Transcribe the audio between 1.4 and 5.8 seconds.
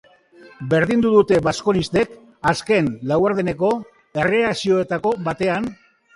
baskonistek, azken laurdeneko erreakzioetako batean.